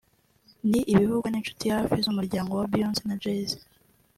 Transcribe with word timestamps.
ni 0.69 0.79
ibivugwa 0.91 1.27
n’inshuti 1.29 1.63
za 1.69 1.75
hafi 1.79 1.95
z’umuryango 2.03 2.51
wa 2.53 2.67
Beyonce 2.71 3.01
na 3.05 3.15
Jay-Z 3.21 3.51